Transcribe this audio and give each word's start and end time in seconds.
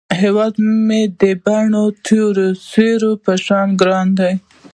هیواد 0.21 0.53
مې 0.87 1.01
د 1.21 1.23
بڼو 1.45 1.85
د 1.93 1.95
تور 2.05 2.35
سیوري 2.69 3.13
په 3.23 3.33
شان 3.45 3.67
ګران 3.81 4.07
دی 4.19 4.33